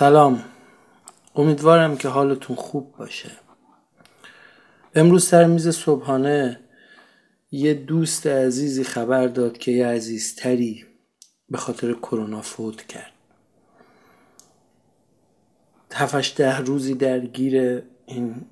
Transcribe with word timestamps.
سلام. 0.00 0.44
امیدوارم 1.34 1.96
که 1.96 2.08
حالتون 2.08 2.56
خوب 2.56 2.96
باشه. 2.96 3.30
امروز 4.94 5.24
سر 5.28 5.44
میز 5.44 5.68
صبحانه 5.68 6.60
یه 7.50 7.74
دوست 7.74 8.26
عزیزی 8.26 8.84
خبر 8.84 9.26
داد 9.26 9.58
که 9.58 9.72
یه 9.72 9.86
عزیزتری 9.86 10.86
به 11.50 11.58
خاطر 11.58 11.92
کرونا 11.92 12.42
فوت 12.42 12.86
کرد. 12.86 13.12
هفتش 15.94 16.34
ده 16.36 16.58
روزی 16.58 16.94
درگیر 16.94 17.82
این 18.06 18.46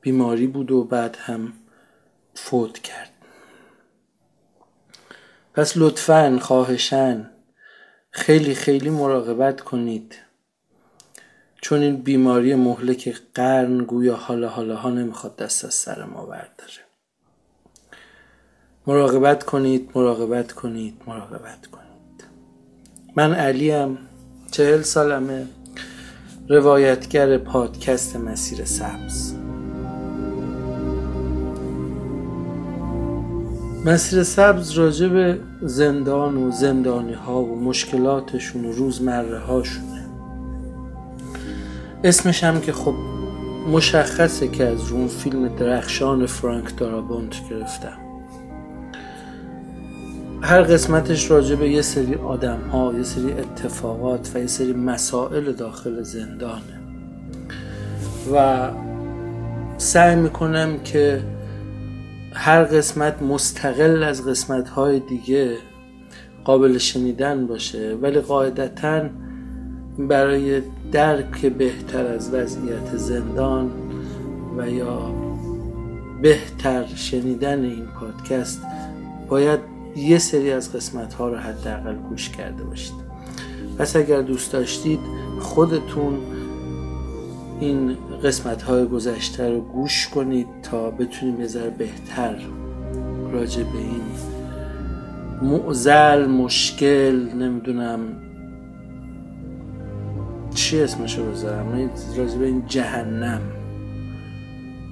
بیماری 0.00 0.46
بود 0.46 0.70
و 0.70 0.84
بعد 0.84 1.16
هم 1.16 1.52
فوت 2.34 2.78
کرد. 2.78 3.10
پس 5.54 5.72
لطفا 5.76 6.38
خواهشن 6.42 7.30
خیلی 8.18 8.54
خیلی 8.54 8.90
مراقبت 8.90 9.60
کنید. 9.60 10.14
چون 11.60 11.82
این 11.82 11.96
بیماری 11.96 12.54
مهلک 12.54 13.16
قرن 13.34 13.78
گویا 13.78 14.16
حالا 14.16 14.48
حالا 14.48 14.76
ها 14.76 14.90
نمی‌خواد 14.90 15.36
دست 15.36 15.64
از 15.64 15.74
سر 15.74 16.04
ما 16.04 16.26
برداره. 16.26 16.84
مراقبت 18.86 19.44
کنید 19.44 19.90
مراقبت 19.94 20.52
کنید 20.52 21.02
مراقبت 21.06 21.66
کنید. 21.66 22.24
من 23.16 23.34
علیم 23.34 23.98
چهل 24.50 24.82
سالمه 24.82 25.46
روایتگر 26.48 27.38
پادکست 27.38 28.16
مسیر 28.16 28.64
سبز. 28.64 29.27
مسیر 33.88 34.22
سبز 34.22 34.70
راجع 34.70 35.08
به 35.08 35.38
زندان 35.62 36.36
و 36.36 36.50
زندانی 36.50 37.12
ها 37.12 37.42
و 37.42 37.60
مشکلاتشون 37.60 38.64
و 38.64 38.72
روزمره 38.72 39.38
هاشونه 39.38 40.06
اسمش 42.04 42.44
هم 42.44 42.60
که 42.60 42.72
خب 42.72 42.94
مشخصه 43.72 44.48
که 44.48 44.64
از 44.64 44.92
اون 44.92 45.08
فیلم 45.08 45.48
درخشان 45.48 46.26
فرانک 46.26 46.76
دارابونت 46.76 47.34
گرفتم. 47.50 47.98
هر 50.42 50.62
قسمتش 50.62 51.30
راجع 51.30 51.54
به 51.54 51.70
یه 51.70 51.82
سری 51.82 52.14
آدم 52.14 52.60
ها 52.72 52.92
یه 52.96 53.02
سری 53.02 53.32
اتفاقات 53.32 54.30
و 54.34 54.38
یه 54.38 54.46
سری 54.46 54.72
مسائل 54.72 55.52
داخل 55.52 56.02
زندانه. 56.02 56.80
و 58.34 58.68
سعی 59.78 60.16
می‌کنم 60.16 60.78
که 60.78 61.22
هر 62.40 62.64
قسمت 62.64 63.22
مستقل 63.22 64.02
از 64.02 64.26
قسمت 64.26 64.68
های 64.68 65.00
دیگه 65.00 65.56
قابل 66.44 66.78
شنیدن 66.78 67.46
باشه 67.46 67.98
ولی 68.02 68.20
قاعدتا 68.20 69.08
برای 69.98 70.62
درک 70.92 71.46
بهتر 71.46 72.06
از 72.06 72.34
وضعیت 72.34 72.96
زندان 72.96 73.70
و 74.56 74.70
یا 74.70 75.14
بهتر 76.22 76.86
شنیدن 76.86 77.64
این 77.64 77.86
پادکست 77.86 78.62
باید 79.28 79.60
یه 79.96 80.18
سری 80.18 80.52
از 80.52 80.72
قسمت 80.72 81.14
ها 81.14 81.28
رو 81.28 81.36
حداقل 81.36 81.94
گوش 81.94 82.30
کرده 82.30 82.64
باشید. 82.64 82.94
پس 83.78 83.96
اگر 83.96 84.22
دوست 84.22 84.52
داشتید 84.52 85.00
خودتون 85.40 86.18
این 87.60 87.96
قسمت 88.24 88.62
های 88.62 88.86
گذشته 88.86 89.50
رو 89.50 89.60
گوش 89.60 90.08
کنید 90.08 90.46
تا 90.62 90.90
بتونیم 90.90 91.40
یه 91.40 91.70
بهتر 91.78 92.36
راجع 93.32 93.62
به 93.62 93.78
این 93.78 94.02
معزل 95.42 96.26
مشکل 96.26 97.28
نمی‌دونم 97.34 97.98
چی 100.54 100.80
اسمشو 100.80 101.30
بذارم 101.30 101.90
راجع 102.16 102.38
به 102.38 102.46
این 102.46 102.66
جهنم. 102.66 103.40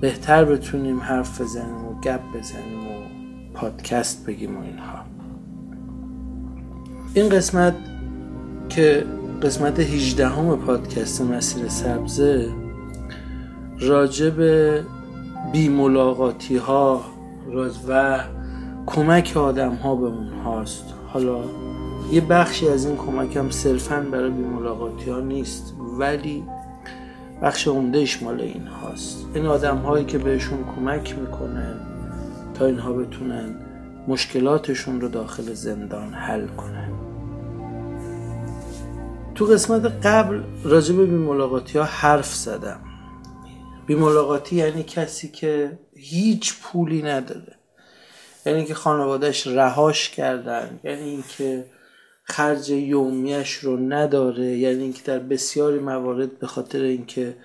بهتر 0.00 0.44
بتونیم 0.44 1.00
حرف 1.00 1.40
بزنیم 1.40 1.84
و 1.84 2.00
گپ 2.00 2.20
بزنیم 2.34 2.86
و 2.86 3.00
پادکست 3.54 4.26
بگیم 4.26 4.56
و 4.56 4.62
اینها. 4.62 5.04
این 7.14 7.28
قسمت 7.28 7.74
که 8.68 9.04
قسمت 9.42 9.80
18 9.80 10.28
همه 10.28 10.56
پادکست 10.56 11.20
مسیر 11.20 11.68
سبزه 11.68 12.65
راجع 13.80 14.30
به 14.30 14.84
بیملاقاتی 15.52 16.56
ها 16.56 17.00
و 17.88 18.20
کمک 18.86 19.32
آدم 19.36 19.74
ها 19.74 19.94
به 19.94 20.06
اون 20.06 20.28
هاست 20.28 20.94
حالا 21.06 21.38
یه 22.12 22.20
بخشی 22.20 22.68
از 22.68 22.86
این 22.86 22.96
کمک 22.96 23.36
هم 23.36 23.50
صرفا 23.50 24.00
برای 24.12 24.30
بیملاقاتی 24.30 25.10
ها 25.10 25.20
نیست 25.20 25.74
ولی 25.98 26.44
بخش 27.42 27.68
عمدهش 27.68 28.22
مال 28.22 28.40
این 28.40 28.66
هاست 28.66 29.26
این 29.34 29.46
آدم 29.46 29.76
هایی 29.76 30.04
که 30.04 30.18
بهشون 30.18 30.58
کمک 30.76 31.18
می‌کنن 31.18 31.74
تا 32.54 32.66
اینها 32.66 32.92
بتونن 32.92 33.54
مشکلاتشون 34.08 35.00
رو 35.00 35.08
داخل 35.08 35.52
زندان 35.52 36.14
حل 36.14 36.46
کنن. 36.46 36.92
تو 39.34 39.44
قسمت 39.44 40.06
قبل 40.06 40.40
راجع 40.64 40.94
به 40.94 41.06
بیملاقاتی 41.06 41.78
ها 41.78 41.84
حرف 41.84 42.34
زدم. 42.34 42.80
بیملاقاتی 43.86 44.56
یعنی 44.56 44.82
کسی 44.82 45.28
که 45.28 45.78
هیچ 45.94 46.54
پولی 46.62 47.02
نداره. 47.02 47.56
یعنی 48.46 48.64
که 48.64 48.74
خانوادهش 48.74 49.46
رهاش 49.46 50.10
کردن 50.10 50.80
یعنی 50.84 51.02
اینکه 51.02 51.66
خرج 52.22 52.70
یومیش 52.70 53.52
رو 53.52 53.76
نداره 53.76 54.46
یعنی 54.46 54.82
اینکه 54.82 55.02
در 55.04 55.18
بسیاری 55.18 55.78
موارد 55.78 56.38
به 56.38 56.46
خاطر 56.46 56.82
اینکه 56.82 57.36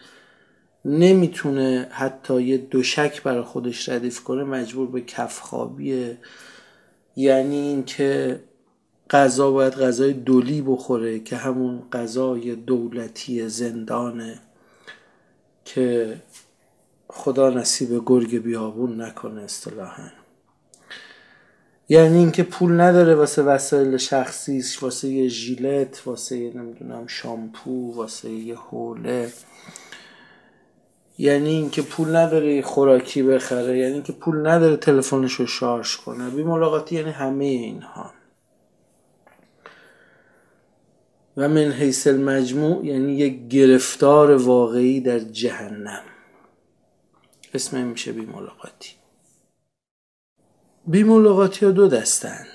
نمی‌تونه 0.86 1.88
حتی 1.92 2.44
یه 2.44 2.58
دوشک 2.58 3.24
برای 3.24 3.44
خودش 3.44 3.90
ردیف 3.90 4.24
کنه 4.24 4.44
مجبور 4.44 4.88
به 4.88 5.02
کفخوابیه 5.02 6.18
یعنی 7.16 7.56
اینکه 7.56 8.40
غذا 9.10 9.52
باید 9.52 9.74
غذای 9.74 10.14
دولی 10.14 10.62
بخوره 10.62 11.20
که 11.20 11.36
همون 11.36 11.84
غذای 11.92 12.56
دولتی 12.56 13.50
زندانه 13.50 14.40
که 15.66 16.18
خدا 17.14 17.50
نصیب 17.50 18.02
گرگ 18.06 18.38
بیابون 18.38 19.02
نکنه 19.02 19.42
اصطلاحا. 19.42 20.10
یعنی 21.90 22.18
اینکه 22.18 22.44
پول 22.44 22.82
نداره 22.82 23.16
واسه 23.16 23.44
وسایل 23.44 23.98
شخصیش 23.98 24.84
واسه 24.84 25.08
یه 25.08 25.28
ژیلت 25.28 26.02
واسه 26.06 26.38
یه 26.38 26.58
نمی‌دونم 26.58 27.08
شامپو 27.08 27.96
واسه 27.96 28.30
یه 28.30 28.56
حوله. 28.56 29.34
یعنی 31.18 31.50
اینکه 31.50 31.82
پول 31.82 32.16
نداره 32.16 32.62
خوراکی 32.62 33.24
بخره 33.24 33.78
یعنی 33.78 33.94
اینکه 33.94 34.14
پول 34.14 34.48
نداره 34.48 34.78
تلفنش 34.78 35.34
رو 35.34 35.48
شارژ 35.48 35.96
کنه. 35.96 36.30
بی 36.30 36.44
ملاقاتی 36.44 36.96
یعنی 36.96 37.12
همه 37.12 37.46
اینها. 37.46 38.12
و 41.38 41.50
من 41.50 41.72
حیث 41.72 42.08
المجموع 42.08 42.86
یعنی 42.86 43.14
یک 43.14 43.48
گرفتار 43.48 44.32
واقعی 44.32 45.02
در 45.02 45.20
جهنم. 45.20 46.04
اسم 47.54 47.84
میشه 47.84 48.12
بی 48.12 48.26
ملاقاتی 48.26 48.92
بی 50.88 51.04
ملاقاتی 51.04 51.66
ها 51.66 51.72
دو 51.72 51.88
دستن. 51.88 52.46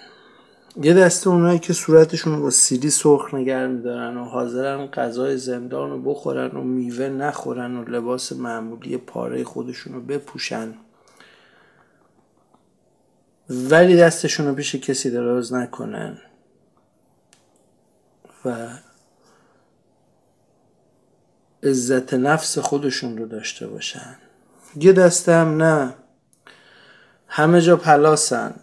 یه 0.83 0.95
دسته 0.95 1.31
اونایی 1.31 1.59
که 1.59 1.73
صورتشون 1.73 2.37
رو 2.37 2.43
با 2.43 2.51
سیلی 2.51 2.91
سرخ 2.91 3.35
نگر 3.35 3.67
میدارن 3.67 4.17
و 4.17 4.25
حاضرن 4.25 4.87
غذای 4.87 5.37
زندان 5.37 5.91
رو 5.91 6.03
بخورن 6.03 6.56
و 6.56 6.61
میوه 6.61 7.09
نخورن 7.09 7.77
و 7.77 7.85
لباس 7.85 8.33
معمولی 8.33 8.97
پاره 8.97 9.45
خودشون 9.45 9.93
رو 9.93 10.01
بپوشن. 10.01 10.75
ولی 13.51 13.97
دستشون 13.97 14.47
رو 14.47 14.55
پیش 14.55 14.75
کسی 14.75 15.11
دراز 15.11 15.53
نکنن. 15.53 16.19
و 18.45 18.69
عزت 21.62 22.15
نفس 22.15 22.59
خودشون 22.59 23.19
رو 23.19 23.26
داشته 23.26 23.67
باشن. 23.67 24.17
یه 24.76 24.93
دسته 24.93 25.32
هم 25.32 25.62
نه. 25.62 25.94
همه 27.28 27.61
جا 27.61 27.76
پلاسن. 27.76 28.55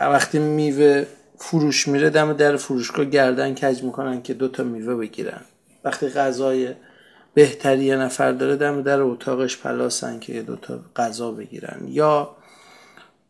وقتی 0.00 0.38
میوه 0.38 1.06
فروش 1.38 1.88
میره 1.88 2.10
دم 2.10 2.32
در 2.32 2.56
فروشگاه 2.56 3.04
گردن 3.04 3.54
کج 3.54 3.82
می‌کنن 3.82 4.22
که 4.22 4.34
دوتا 4.34 4.62
میوه 4.64 4.94
بگیرن. 4.94 5.40
وقتی 5.84 6.08
غذای 6.08 6.74
بهتری 7.34 7.84
یه 7.84 7.96
نفر 7.96 8.32
داره 8.32 8.56
دم 8.56 8.82
در 8.82 9.00
اتاقش 9.00 9.58
پلاسن 9.58 10.18
که 10.18 10.42
دوتا 10.42 10.80
غذا 10.96 11.30
بگیرن. 11.32 11.80
یا 11.88 12.36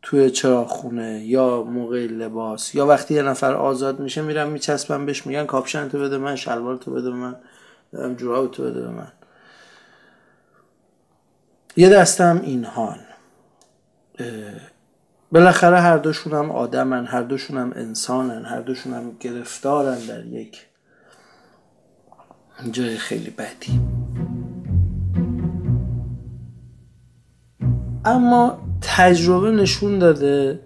توی 0.02 0.31
چراخونه 0.31 1.25
یا 1.25 1.62
موقع 1.62 2.06
لباس. 2.06 2.75
یا 2.75 2.86
وقتی 2.86 3.14
یه 3.14 3.22
نفر 3.22 3.54
آزاد 3.54 4.00
میشه 4.00 4.22
میرن 4.22 4.48
میچسبن 4.48 5.06
بهش 5.06 5.26
میگن 5.26 5.46
کاپشن 5.46 5.88
تو 5.88 5.98
بده 5.98 6.19
من 6.19 6.36
شلوار 6.36 6.76
تو 6.76 6.90
بده 6.90 7.10
من 7.10 7.36
جوراب 8.16 8.50
تو 8.50 8.62
بده 8.62 8.88
من. 8.88 9.12
یه 11.76 11.88
دستم 11.88 12.40
اینهان. 12.44 12.99
بالاخره 15.32 15.81
هر 15.81 15.96
دوشون 15.96 16.32
هم 16.32 16.50
آدمن 16.50 17.06
هر 17.06 17.22
دوشون 17.22 17.58
هم 17.58 17.72
انسانن 17.76 18.44
هر 18.44 18.61
دوشون 18.61 18.94
هم 18.94 19.12
گرفتارن 19.20 19.99
در 19.99 20.26
یک 20.26 20.67
جای 22.70 22.96
خیلی 22.96 23.31
بدی. 23.31 23.81
اما 28.05 28.58
تجربه 28.81 29.50
نشون 29.50 29.99
داده 29.99 30.61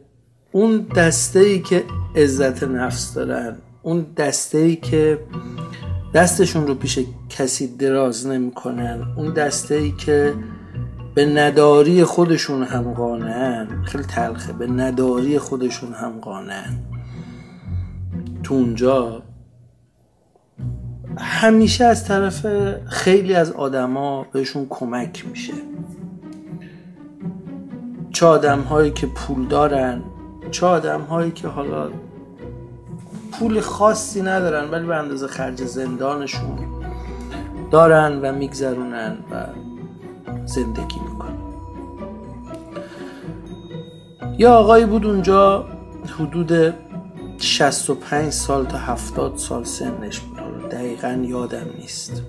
اون 0.53 0.87
دسته 0.97 1.39
ای 1.39 1.61
که 1.61 1.85
عزت 2.17 2.63
نفس 2.63 3.15
دارن 3.15 3.57
اون 3.83 4.07
دسته 4.17 4.59
ای 4.59 4.77
که 4.77 5.19
دستشون 6.15 6.67
رو 6.67 6.75
پیش 6.75 6.99
کسی 7.29 7.77
دراز 7.77 8.27
نمی‌کنن 8.27 9.15
اون 9.17 9.33
دسته 9.33 9.75
ای 9.75 9.93
که 9.93 10.35
به 11.15 11.27
نداری 11.27 12.05
خودشون 12.05 12.63
هم 12.63 12.93
قانعن 12.93 13.83
خیلی 13.85 14.05
تلخه. 14.05 14.53
به 14.53 14.67
نداری 14.67 15.39
خودشون 15.39 15.93
هم 15.93 16.21
قانعن 16.21 16.79
تو 18.43 18.55
اونجا 18.55 19.23
همیشه 21.19 21.85
از 21.85 22.05
طرف 22.05 22.47
خیلی 22.87 23.35
از 23.35 23.53
آدما 23.53 24.27
بهشون 24.33 24.67
کمک 24.71 25.25
میشه. 25.29 25.53
چه 28.13 28.27
آدم 28.27 28.61
هایی 28.61 28.91
که 28.91 29.07
پول 29.07 29.47
دارن 29.47 30.03
چه 30.51 30.67
آدم 30.67 31.01
هایی 31.01 31.31
که 31.31 31.49
حالا 31.49 31.91
پول 33.33 33.61
خاصی 33.61 34.23
ندارن 34.23 34.71
ولی 34.71 34.87
به 34.87 34.97
اندازه 34.97 35.27
خرج 35.27 35.65
زندانشون 35.65 36.59
دارن 37.71 38.21
و 38.21 38.33
میگذرونن 38.33 39.17
و 39.31 39.47
زندگی 40.47 41.01
می‌کنن 41.11 41.39
یا 44.39 44.55
آقایی 44.55 44.85
بود 44.85 45.07
اونجا 45.07 45.69
حدود 46.19 46.75
65 47.39 48.33
سال 48.33 48.67
تا 48.67 48.79
70 48.79 49.37
سال 49.37 49.65
سنش 49.65 50.21
بود. 50.21 50.69
دقیقا 50.71 51.25
یادم 51.29 51.67
نیست. 51.79 52.23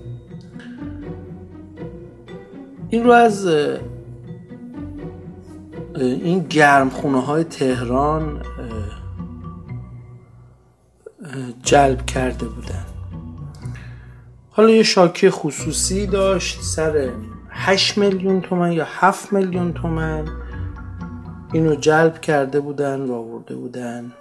این 2.88 3.04
رو 3.04 3.10
از 3.10 3.46
این 5.96 6.38
گرمخونه 6.38 7.20
های 7.20 7.44
تهران 7.44 8.42
جلب 11.62 12.06
کرده 12.06 12.46
بودن. 12.46 12.84
حالا 14.50 14.70
یه 14.70 14.82
شاکی 14.82 15.30
خصوصی 15.30 16.06
داشت 16.06 16.62
سر 16.62 17.10
8 17.66 17.98
میلیون 17.98 18.40
تومن 18.40 18.72
یا 18.72 18.84
7 18.84 19.32
میلیون 19.32 19.72
تومن 19.72 20.28
اینو 21.52 21.74
جلب 21.74 22.20
کرده 22.20 22.60
بودن 22.60 23.00
و 23.00 23.14
آورده 23.14 23.54
بودن 23.54 24.12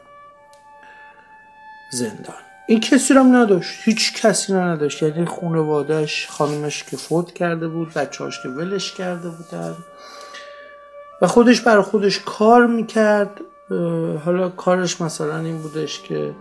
زندان. 1.92 2.36
این 2.68 2.80
کسی 2.80 3.14
رو 3.14 3.20
هم 3.20 3.36
نداشت. 3.36 3.80
هیچ 3.84 4.22
کسی 4.22 4.54
رو 4.54 4.60
نداشت. 4.60 5.04
یعنی 5.04 5.26
خانوادهش 5.26 6.28
خانمش 6.30 6.84
که 6.84 6.98
فوت 6.98 7.34
کرده 7.34 7.68
بود 7.68 7.94
بچهاش 7.94 8.44
که 8.44 8.50
ولش 8.50 8.94
کرده 8.94 9.30
بودن. 9.30 9.76
و 11.22 11.28
خودش 11.28 11.62
برای 11.62 11.84
خودش 11.84 12.20
کار 12.20 12.68
می‌کرد. 12.68 13.42
حالا 14.26 14.50
کارش 14.50 15.02
مثلا 15.02 15.40
این 15.40 15.58
بودش 15.58 16.02
که 16.02 16.32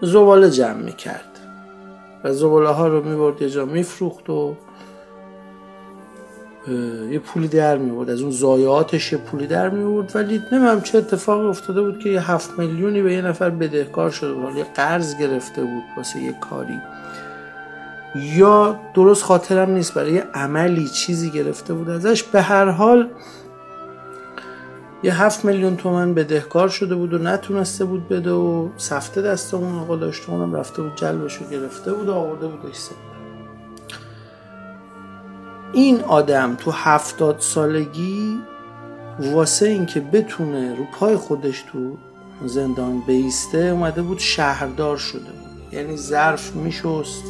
زباله 0.00 0.50
جمع 0.50 0.82
می‌کرد. 0.82 1.38
و 2.24 2.32
زباله 2.32 2.68
ها 2.68 2.88
رو 2.88 3.02
می‌برد 3.02 3.42
یه 3.42 3.50
جا 3.50 3.64
میفروخت 3.64 4.30
و 4.30 4.56
یه 7.10 7.18
پولی 7.18 7.48
در 7.48 7.76
میورد 7.76 8.10
از 8.10 8.20
اون 8.20 8.30
زایاتش 8.30 9.12
یه 9.12 9.18
پولی 9.18 9.46
در 9.46 9.68
میورد 9.70 10.16
ولی 10.16 10.42
نمیم 10.52 10.80
چه 10.80 10.98
اتفاقی 10.98 11.46
افتاده 11.46 11.82
بود 11.82 11.98
که 11.98 12.08
یه 12.08 12.30
هفت 12.30 12.58
میلیونی 12.58 13.02
به 13.02 13.12
یه 13.12 13.22
نفر 13.22 13.50
بدهکار 13.50 14.10
شده 14.10 14.32
بود. 14.32 14.56
یه 14.56 14.66
قرض 14.74 15.16
گرفته 15.16 15.62
بود 15.62 15.82
واسه 15.96 16.20
یه 16.20 16.32
کاری. 16.32 16.80
یا 18.14 18.80
درست 18.94 19.22
خاطرم 19.22 19.70
نیست 19.70 19.94
برای 19.94 20.12
یه 20.12 20.24
عملی 20.34 20.88
چیزی 20.88 21.30
گرفته 21.30 21.74
بود 21.74 21.90
ازش. 21.90 22.22
به 22.22 22.42
هر 22.42 22.68
حال 22.68 23.08
یه 25.02 25.22
هفت 25.22 25.44
میلیون 25.44 25.76
تومن 25.76 26.14
بدهکار 26.14 26.68
شده 26.68 26.94
بود 26.94 27.14
و 27.14 27.18
نتونسته 27.18 27.84
بود 27.84 28.08
بده 28.08 28.30
و 28.30 28.68
سفته 28.76 29.22
دست 29.22 29.54
اون 29.54 29.78
آقا 29.78 29.96
داشته 29.96 30.30
اونم 30.30 30.54
رفته 30.54 30.82
بود 30.82 30.96
جلبش 30.96 31.36
رو 31.36 31.46
گرفته 31.46 31.92
بود 31.92 32.08
آورده 32.10 32.46
بودش 32.46 32.76
این 35.74 36.00
آدم 36.00 36.54
تو 36.54 36.70
هفتاد 36.70 37.36
سالگی 37.38 38.40
واسه 39.18 39.68
اینکه 39.68 40.00
بتونه 40.00 40.74
رو 40.74 40.84
پای 40.92 41.16
خودش 41.16 41.64
تو 41.72 41.96
زندان 42.46 43.02
بیسته 43.06 43.58
اومده 43.58 44.02
بود 44.02 44.18
شهردار 44.18 44.96
شده 44.96 45.20
بود. 45.20 45.74
یعنی 45.74 45.96
ظرف 45.96 46.54
میشست 46.54 47.24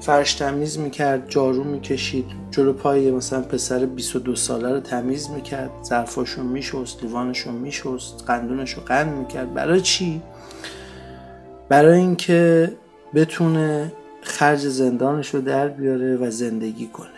فرش 0.00 0.34
تمیز 0.34 0.78
می‌کرد 0.78 1.30
جارو 1.30 1.64
می‌کشید 1.64 2.24
جلو 2.50 2.72
پای 2.72 3.10
مثلا 3.10 3.40
پسر 3.40 3.86
22 3.86 4.36
ساله 4.36 4.72
رو 4.72 4.80
تمیز 4.80 5.30
می‌کرد 5.30 5.70
ظرفاشو 5.84 6.42
میشست 6.42 7.02
لیوانشو 7.02 7.52
میشست 7.52 8.24
قندونشو 8.26 8.80
قند 8.80 9.18
می‌کرد. 9.18 9.54
برای 9.54 9.80
چی؟ 9.80 10.22
برای 11.68 11.98
اینکه 11.98 12.72
بتونه 13.14 13.92
خرج 14.28 14.68
زندانش 14.68 15.34
رو 15.34 15.40
در 15.40 15.68
بیاره 15.68 16.16
و 16.16 16.30
زندگی 16.30 16.86
کنه. 16.86 17.08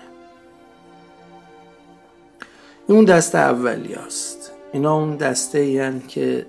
اون 2.86 3.04
دسته 3.04 3.38
اولی 3.38 3.94
هست 3.94 4.50
اینا 4.72 4.94
اون 4.94 5.16
دسته 5.16 5.58
این 5.58 6.02
که 6.08 6.46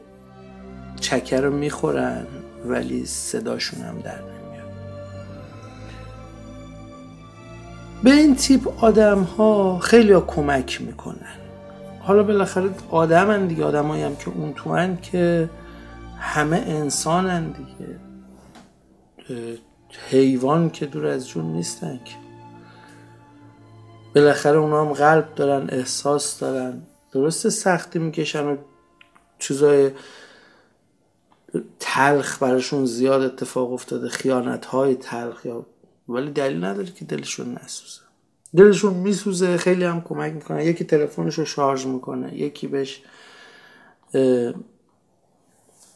چکه 1.00 1.42
رو 1.42 1.52
می‌خورن 1.52 2.26
ولی 2.66 3.06
صداشون 3.06 3.82
هم 3.82 4.00
در 4.00 4.20
نمیاد. 4.22 4.72
به 8.04 8.12
این 8.12 8.36
تیپ 8.36 8.84
آدم 8.84 9.22
ها 9.22 9.80
خیلی 9.80 10.12
ها 10.12 10.22
کمک 10.22 10.82
می‌کنن. 10.82 11.38
حالا 12.00 12.24
بالاخره 12.24 12.70
آدم 12.92 13.48
دیگه 13.48 13.64
آدم 13.64 13.92
هم 13.92 14.16
که 14.16 14.30
اون 14.30 14.54
تو 14.54 14.96
که 14.96 15.50
همه 16.20 16.64
انسانن 16.68 17.46
دیگه. 17.48 18.00
حیوان 20.10 20.70
که 20.70 20.86
دور 20.86 21.06
از 21.06 21.28
جون 21.30 21.46
نیستن 21.46 22.00
که. 22.06 22.16
بالاخره 24.16 24.58
اونا 24.58 24.86
هم 24.86 24.94
قلب 24.94 25.36
دارن 25.36 25.70
احساس 25.70 26.40
دارن. 26.40 26.82
درسته 27.12 27.50
سختی 27.50 28.00
می‌کشن 28.00 28.46
و 28.46 28.58
چیزای 29.40 29.92
تلخ 31.80 32.44
براشون 32.44 32.86
زیاد 32.86 33.22
اتفاق 33.22 33.74
افتاده 33.74 34.10
خیانت 34.10 34.66
های 34.66 34.96
تلخ 34.96 35.46
یا 35.46 35.66
ولی 36.10 36.32
دلیل 36.32 36.64
نداره 36.64 36.92
که 36.92 37.06
دلشون 37.06 37.60
نسوزه. 37.64 38.02
دلشون 38.56 38.94
میسوزه 38.94 39.58
خیلی 39.58 39.84
هم 39.84 40.02
کمک 40.02 40.34
می‌کنه. 40.34 40.66
یکی 40.66 40.84
تلفنش 40.84 41.40
رو 41.40 41.46
شارژ 41.46 41.86
می‌کنه 41.86 42.36
یکی 42.36 42.68
بهش 42.68 43.02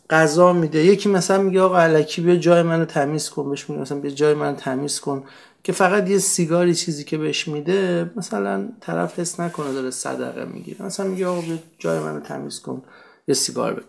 غذا 0.09 0.53
میده. 0.53 0.85
یکی 0.85 1.09
مثلا 1.09 1.41
میگه 1.41 1.61
آقا 1.61 1.79
علکی 1.79 2.21
بیا 2.21 2.35
جای 2.35 2.63
منو 2.63 2.85
تمیز 2.85 3.29
کن 3.29 3.49
بهش 3.49 3.69
میگه 3.69 3.81
مثلا 3.81 3.99
بیا 3.99 4.11
جای 4.11 4.33
منو 4.33 4.55
تمیز 4.55 4.99
کن. 4.99 5.23
که 5.63 5.71
فقط 5.71 6.09
یه 6.09 6.17
سیگاری 6.17 6.75
چیزی 6.75 7.03
که 7.03 7.17
بهش 7.17 7.47
میده 7.47 8.11
مثلا 8.15 8.69
طرف 8.81 9.19
حس 9.19 9.39
نکنه 9.39 9.73
داره 9.73 9.91
صدقه 9.91 10.45
می‌گیره. 10.45 10.85
مثلا 10.85 11.07
میگه 11.07 11.27
آقا 11.27 11.41
بیا 11.41 11.57
جای 11.79 11.99
منو 11.99 12.19
تمیز 12.19 12.59
کن 12.59 12.81
یه 13.27 13.35
سیگار 13.35 13.73
بده. 13.73 13.85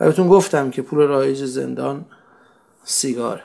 و 0.00 0.06
بهتون 0.06 0.28
گفتم 0.28 0.70
که 0.70 0.82
پول 0.82 0.98
رایج 0.98 1.44
زندان 1.44 2.04
سیگاره. 2.84 3.42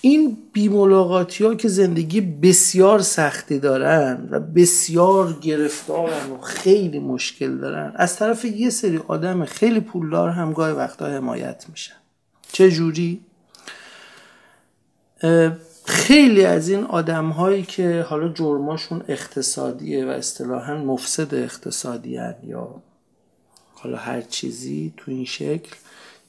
این 0.00 0.38
بیملاقاتی 0.52 1.44
ها 1.44 1.54
که 1.54 1.68
زندگی 1.68 2.20
بسیار 2.20 2.98
سختی 2.98 3.58
دارن 3.58 4.28
و 4.30 4.40
بسیار 4.40 5.32
گرفتارن 5.32 6.30
و 6.30 6.40
خیلی 6.40 6.98
مشکل 6.98 7.58
دارن 7.58 7.92
از 7.96 8.16
طرف 8.16 8.44
یه 8.44 8.70
سری 8.70 9.00
آدم 9.08 9.44
خیلی 9.44 9.80
پولدار 9.80 10.28
هم 10.28 10.52
گاهی 10.52 10.72
وقتا 10.72 11.06
حمایت 11.06 11.64
میشن 11.68 11.94
چه 12.52 12.70
جوری؟ 12.70 13.20
خیلی 15.84 16.44
از 16.44 16.68
این 16.68 16.84
آدم 16.84 17.28
هایی 17.28 17.62
که 17.62 18.06
حالا 18.08 18.28
جرماشون 18.28 19.02
اقتصادیه 19.08 20.06
و 20.06 20.08
اصطلاحا 20.08 20.76
مفسد 20.76 21.34
اقتصادی 21.34 22.20
یا 22.46 22.82
حالا 23.72 23.96
هر 23.96 24.20
چیزی 24.20 24.92
تو 24.96 25.10
این 25.10 25.24
شکل 25.24 25.76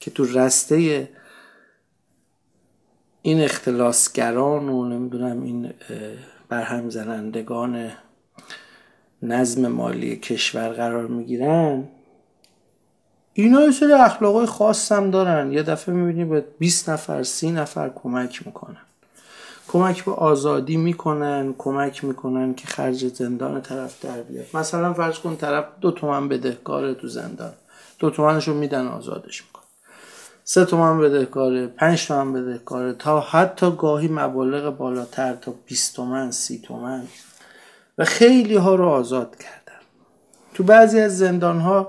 که 0.00 0.10
تو 0.10 0.24
رسته 0.24 1.08
این 3.22 3.40
اختلاسگران 3.40 4.68
و 4.68 4.88
نمی‌دونم 4.88 5.42
این 5.42 5.74
برهم 6.48 6.90
زنندگان 6.90 7.90
نظم 9.22 9.68
مالی 9.68 10.16
کشور 10.16 10.68
قرار 10.68 11.06
می‌گیرن 11.06 11.84
اینا 13.34 13.62
یه 13.62 13.70
سری 13.70 13.92
اخلاقای 13.92 14.46
خاص 14.46 14.92
هم 14.92 15.10
دارن. 15.10 15.52
یه 15.52 15.62
دفعه 15.62 15.94
می‌بینی 15.94 16.24
به 16.24 16.44
20 16.58 16.90
نفر 16.90 17.22
سی 17.22 17.50
نفر 17.50 17.88
کمک 17.88 18.46
می‌کنن. 18.46 18.76
کمک 19.68 20.04
به 20.04 20.12
آزادی 20.12 20.76
می‌کنن 20.76 21.54
کمک 21.58 22.04
می‌کنن 22.04 22.54
که 22.54 22.66
خرج 22.66 23.06
زندان 23.08 23.60
طرف 23.60 24.04
در 24.04 24.22
بیاد. 24.22 24.46
مثلا 24.54 24.94
فرض 24.94 25.18
کن 25.18 25.36
طرف 25.36 25.64
دو 25.80 25.90
تومن 25.90 26.28
بدهکاره 26.28 26.94
تو 26.94 27.08
زندان. 27.08 27.52
دو 27.98 28.10
تومنش 28.10 28.48
رو 28.48 28.54
میدن 28.54 28.86
آزادش. 28.86 29.42
سه 30.44 30.64
تومن 30.64 31.00
بدهکاره 31.00 31.66
پنج 31.66 32.06
تومن 32.06 32.32
بدهکاره 32.32 32.92
تا 32.92 33.20
حتی 33.20 33.70
گاهی 33.70 34.08
مبالغ 34.08 34.76
بالاتر 34.76 35.34
تا 35.34 35.54
20 35.66 35.96
تومن 35.96 36.30
سی 36.30 36.58
تومن 36.58 37.02
و 37.98 38.04
خیلی 38.04 38.56
ها 38.56 38.74
رو 38.74 38.88
آزاد 38.88 39.36
کردن 39.36 39.80
تو 40.54 40.62
بعضی 40.62 41.00
از 41.00 41.18
زندان 41.18 41.60
ها 41.60 41.88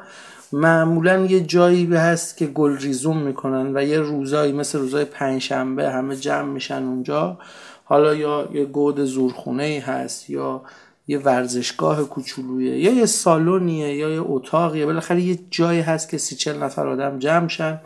معمولا 0.54 1.26
یه 1.26 1.42
جایی 1.42 1.86
هست 1.96 2.38
که 2.38 2.46
گل 2.46 2.78
ریزون 2.78 3.18
می‌کنن 3.18 3.78
و 3.78 3.84
یه 3.84 4.00
روزایی 4.00 4.52
مثل 4.52 4.80
روزای 4.80 5.06
پنجشنبه 5.06 5.90
همه 5.90 6.16
جمع 6.16 6.50
میشن 6.50 6.84
اونجا. 6.84 7.38
حالا 7.84 8.14
یا 8.14 8.50
یه 8.54 8.66
گود 8.66 9.04
زورخونه 9.04 9.64
ای 9.64 9.80
هست 9.80 10.30
یا 10.30 10.62
یه 11.08 11.20
ورزشگاه 11.20 12.04
کوچولویه 12.04 12.80
یا 12.80 12.94
یه 12.94 13.06
سالونیه 13.06 13.96
یا 13.96 14.10
یه 14.10 14.22
اتاقیه. 14.24 14.86
بالاخره 14.86 15.22
یه 15.22 15.40
جایی 15.50 15.82
هست 15.82 16.10
که 16.10 16.18
سی 16.18 16.36
چل 16.36 16.64
نفر 16.64 16.88
آدم 16.88 17.20
جمع 17.20 17.48
شن. 17.48 17.82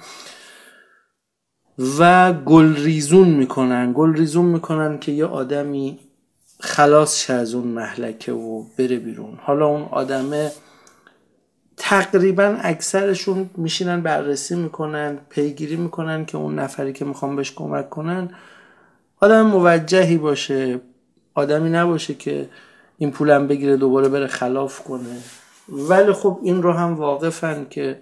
و 1.99 2.33
گل 2.33 2.75
ریزون 2.75 3.27
می‌کنن. 3.27 3.93
گل 3.93 4.13
ریزون 4.13 4.45
می‌کنن 4.45 4.99
که 4.99 5.11
یه 5.11 5.25
آدمی 5.25 5.99
خلاص 6.59 7.17
شه 7.25 7.33
از 7.33 7.53
اون 7.53 7.67
محلکه 7.67 8.31
و 8.31 8.63
بره 8.77 8.97
بیرون. 8.97 9.37
حالا 9.41 9.67
اون 9.67 9.81
آدمه 9.91 10.51
تقریبا 11.77 12.57
اکثرشون 12.61 13.49
میشینن 13.57 14.01
بررسی 14.01 14.55
می‌کنن 14.55 15.17
پیگیری 15.29 15.75
می‌کنن 15.75 16.25
که 16.25 16.37
اون 16.37 16.59
نفری 16.59 16.93
که 16.93 17.05
می‌خوام 17.05 17.35
بهش 17.35 17.51
کمک 17.51 17.89
کنن 17.89 18.29
آدم 19.21 19.41
موجهی 19.41 20.17
باشه. 20.17 20.79
آدمی 21.33 21.69
نباشه 21.69 22.13
که 22.13 22.49
این 22.97 23.11
پولم 23.11 23.47
بگیره 23.47 23.77
دوباره 23.77 24.09
بره 24.09 24.27
خلاف 24.27 24.83
کنه. 24.83 25.17
ولی 25.69 26.13
خب 26.13 26.39
این 26.43 26.63
رو 26.63 26.71
هم 26.71 26.95
واقفن 26.95 27.65
که 27.69 27.99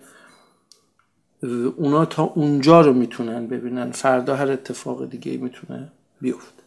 اونا 1.77 2.05
تا 2.05 2.23
اونجا 2.23 2.81
رو 2.81 2.93
می‌تونن 2.93 3.47
ببینن. 3.47 3.91
فردا 3.91 4.35
هر 4.35 4.51
اتفاق 4.51 5.09
دیگه 5.09 5.37
می‌تونه 5.37 5.91
بیفته. 6.21 6.63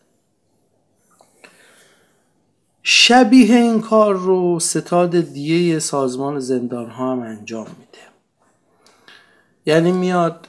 شبیه 2.83 3.57
این 3.57 3.81
کار 3.81 4.15
رو 4.15 4.61
ستاد 4.61 5.21
دیه 5.21 5.79
سازمان 5.79 6.39
زندان 6.39 6.91
ها 6.91 7.13
هم 7.13 7.21
انجام 7.21 7.67
میده. 7.67 7.99
یعنی 9.67 9.93
میاد 9.93 10.49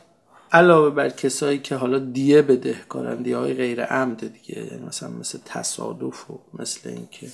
علاوه 0.52 0.90
بر 0.90 1.10
کسایی 1.10 1.60
که 1.60 1.76
حالا 1.76 2.00
دیه 2.00 2.42
بدهکارن 2.42 3.24
دیه 3.24 3.38
های 3.38 3.54
غیر 3.54 3.84
عمد 3.84 4.34
دیگه 4.34 4.66
یعنی 4.66 4.86
مثلا 4.86 5.10
مثل 5.10 5.40
تصادف 5.46 6.32
و 6.32 6.40
مثل 6.60 6.90
اینکه 6.90 7.28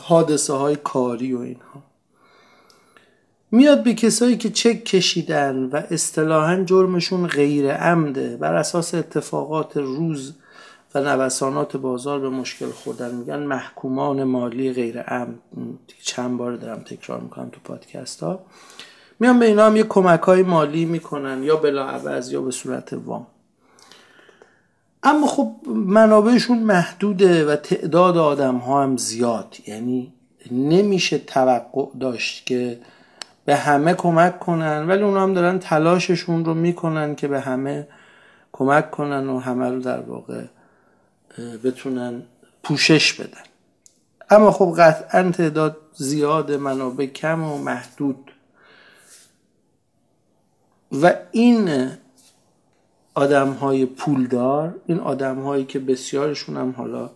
حادثه 0.00 0.52
های 0.52 0.76
کاری 0.76 1.32
و 1.32 1.38
اینها. 1.38 1.82
میاد 3.54 3.82
به 3.82 3.94
کسایی 3.94 4.36
که 4.36 4.50
چک 4.50 4.84
کشیدن 4.84 5.56
و 5.56 5.82
اصطلاحا 5.90 6.62
جرمشون 6.66 7.26
غیر 7.26 7.72
عمده 7.72 8.36
بر 8.36 8.54
اساس 8.54 8.94
اتفاقات 8.94 9.76
روز 9.76 10.34
و 10.94 11.00
نوسانات 11.00 11.76
بازار 11.76 12.20
به 12.20 12.28
مشکل 12.28 12.70
خوردن. 12.70 13.14
میگن 13.14 13.38
محکومان 13.38 14.24
مالی 14.24 14.72
غیر 14.72 15.00
عمد. 15.00 15.38
چند 16.02 16.36
بار 16.36 16.56
دارم 16.56 16.82
تکرار 16.82 17.20
می‌کنم 17.20 17.48
تو 17.48 17.60
پادکست 17.64 18.22
ها. 18.22 18.40
میان 19.20 19.38
به 19.38 19.46
اینا 19.46 19.66
هم 19.66 19.76
یه 19.76 19.82
کمک 19.82 20.20
های 20.20 20.42
مالی 20.42 20.84
می‌کنن 20.84 21.42
یا 21.42 21.56
بلا 21.56 21.86
عوض 21.86 22.32
یا 22.32 22.42
به 22.42 22.50
صورت 22.50 22.92
وام. 22.92 23.26
اما 25.02 25.26
خب 25.26 25.56
منابعشون 25.68 26.58
محدوده 26.58 27.46
و 27.46 27.56
تعداد 27.56 28.16
آدم 28.16 28.56
ها 28.56 28.82
هم 28.82 28.96
زیاد. 28.96 29.56
یعنی 29.66 30.12
نمیشه 30.50 31.18
توقع 31.18 31.86
داشت 32.00 32.46
که 32.46 32.78
به 33.44 33.56
همه 33.56 33.94
کمک 33.94 34.40
کنن 34.40 34.88
ولی 34.88 35.02
اونا 35.02 35.22
هم 35.22 35.34
دارن 35.34 35.58
تلاششون 35.58 36.44
رو 36.44 36.54
می‌کنن 36.54 37.14
که 37.14 37.28
به 37.28 37.40
همه 37.40 37.88
کمک 38.52 38.90
کنن 38.90 39.28
و 39.28 39.38
همه 39.38 39.70
رو 39.70 39.80
در 39.80 40.00
واقع 40.00 40.44
بتونن 41.64 42.22
پوشش 42.62 43.12
بدن. 43.12 43.42
اما 44.30 44.50
خب 44.50 44.74
قطعا 44.78 45.30
تعداد 45.30 45.76
زیاد 45.94 46.52
منابع 46.52 47.06
کم 47.06 47.42
و 47.42 47.58
محدود. 47.58 48.32
و 51.02 51.14
این 51.30 51.90
آدم 53.14 53.52
های 53.52 53.86
پولدار 53.86 54.74
این 54.86 55.00
آدم 55.00 55.42
هایی 55.42 55.64
که 55.64 55.78
بسیارشون 55.78 56.56
هم 56.56 56.74
حالا 56.76 57.10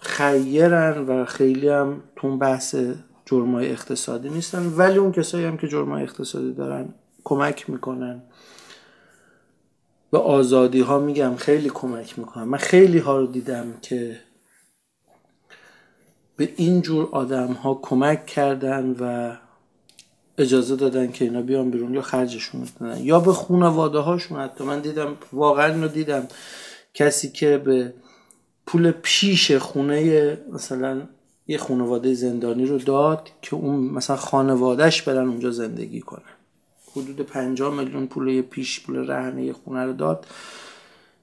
خیرن 0.00 0.98
و 0.98 1.24
خیلی 1.24 1.68
هم 1.68 2.02
تو 2.16 2.36
بحث 2.36 2.76
جرمای 3.26 3.70
اقتصادی 3.70 4.28
نیستن. 4.28 4.66
ولی 4.76 4.98
اون 4.98 5.12
کسایی 5.12 5.44
هم 5.44 5.56
که 5.56 5.68
جرمای 5.68 6.02
اقتصادی 6.02 6.52
دارن 6.52 6.88
کمک 7.24 7.70
می‌کنن. 7.70 8.22
به 10.10 10.18
آزادی 10.18 10.80
ها 10.80 10.98
میگم 10.98 11.36
خیلی 11.36 11.70
کمک 11.74 12.18
می‌کنن. 12.18 12.44
من 12.44 12.58
خیلی 12.58 12.98
ها 12.98 13.18
رو 13.18 13.26
دیدم 13.26 13.74
که 13.82 14.20
به 16.36 16.52
این 16.56 16.82
جور 16.82 17.08
آدم 17.12 17.52
ها 17.52 17.80
کمک 17.82 18.26
کردن 18.26 18.96
و 19.00 19.36
اجازه 20.38 20.76
دادن 20.76 21.12
که 21.12 21.24
اینا 21.24 21.42
بیان 21.42 21.70
بیرون 21.70 21.94
یا 21.94 22.02
خرجشون 22.02 22.66
دادن 22.80 23.00
یا 23.00 23.20
به 23.20 23.32
خانواده 23.32 23.98
هاشون 23.98 24.40
حتی. 24.40 24.64
من 24.64 24.80
دیدم 24.80 25.16
واقعا 25.32 25.66
اینو 25.72 25.88
دیدم. 25.88 26.28
کسی 26.94 27.30
که 27.30 27.58
به 27.58 27.94
پول 28.66 28.90
پیش 28.90 29.52
خونه 29.52 30.38
مثلا 30.52 31.02
یه 31.48 31.58
خانواده 31.58 32.14
زندانی 32.14 32.66
رو 32.66 32.78
داد 32.78 33.30
که 33.42 33.56
اون 33.56 33.76
مثلا 33.76 34.16
خانوادهش 34.16 35.02
برن 35.02 35.28
اونجا 35.28 35.50
زندگی 35.50 36.00
کنن. 36.00 36.22
حدود 36.92 37.20
50 37.20 37.74
میلیون 37.74 38.06
پول 38.06 38.42
پیش 38.42 38.80
پول 38.80 38.96
رهنه 38.96 39.44
یه 39.44 39.52
خونه 39.52 39.84
رو 39.84 39.92
داد 39.92 40.26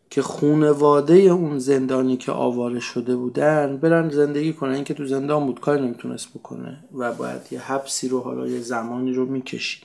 که 0.09 0.21
خونواده 0.21 1.13
اون 1.13 1.59
زندانی 1.59 2.17
که 2.17 2.31
آواره 2.31 2.79
شده 2.79 3.15
بودن 3.15 3.77
برن 3.77 4.09
زندگی 4.09 4.53
کنن. 4.53 4.73
این 4.73 4.83
که 4.83 4.93
تو 4.93 5.05
زندان 5.05 5.45
بود 5.45 5.59
کاری 5.59 5.81
نمی‌تونست 5.81 6.29
بکنه 6.33 6.83
و 6.93 7.13
باید 7.13 7.41
یه 7.51 7.59
حبسی 7.59 8.07
رو 8.07 8.21
حالا 8.21 8.47
یه 8.47 8.59
زمانی 8.59 9.13
رو 9.13 9.25
می‌کشید 9.25 9.83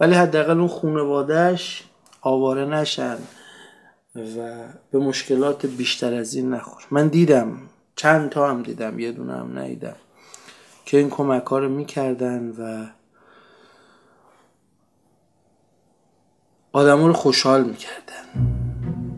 ولی 0.00 0.14
حداقل 0.14 0.58
اون 0.58 0.68
خونوادهش 0.68 1.82
آواره 2.20 2.64
نشن 2.64 3.16
و 4.16 4.64
به 4.90 4.98
مشکلات 4.98 5.66
بیشتر 5.66 6.14
از 6.14 6.34
این 6.34 6.50
نخور. 6.50 6.82
من 6.90 7.08
دیدم 7.08 7.58
چند 7.96 8.30
تا 8.30 8.50
هم 8.50 8.62
دیدم 8.62 8.98
یه 8.98 9.12
دونه 9.12 9.32
هم 9.32 9.58
ندیدم. 9.58 9.96
که 10.84 10.98
این 10.98 11.10
کمک 11.10 11.42
ها 11.46 11.58
رو 11.58 11.68
می‌کردن 11.68 12.50
و 12.50 12.86
آدم 16.72 17.04
رو 17.04 17.12
خوشحال 17.12 17.64
می‌کردن. 17.64 18.56